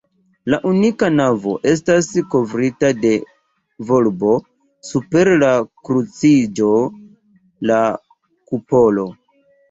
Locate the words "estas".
1.71-2.07